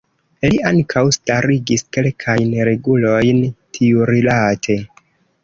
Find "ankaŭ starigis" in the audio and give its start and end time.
0.69-1.85